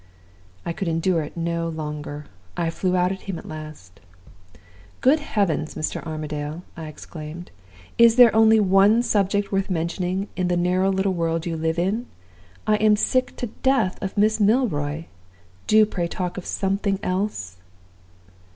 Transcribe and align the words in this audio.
"I 0.65 0.73
could 0.73 0.87
endure 0.87 1.21
it 1.21 1.37
no 1.37 1.69
longer. 1.69 2.25
I 2.57 2.71
flew 2.71 2.95
out 2.97 3.11
at 3.11 3.21
him 3.29 3.37
at 3.37 3.47
last. 3.47 3.99
"'Good 4.99 5.19
heavens, 5.19 5.75
Mr. 5.75 6.03
Armadale!' 6.03 6.63
I 6.75 6.87
exclaimed, 6.87 7.51
'is 7.99 8.15
there 8.15 8.35
only 8.35 8.59
one 8.59 9.03
subject 9.03 9.51
worth 9.51 9.69
mentioning, 9.69 10.27
in 10.35 10.47
the 10.47 10.57
narrow 10.57 10.89
little 10.91 11.13
world 11.13 11.45
you 11.45 11.55
live 11.55 11.77
in? 11.77 12.07
I'm 12.65 12.95
sick 12.95 13.35
to 13.35 13.47
death 13.61 14.01
of 14.01 14.17
Miss 14.17 14.39
Milroy. 14.39 15.03
Do 15.67 15.85
pray 15.85 16.07
talk 16.07 16.35
of 16.35 16.47
something 16.47 16.97
else? 17.03 17.57